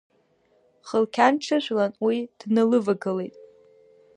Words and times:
Хылқьан 0.87 1.33
дҽыжәлан 1.37 1.91
уи 2.05 2.17
дналывагылеит. 2.39 3.35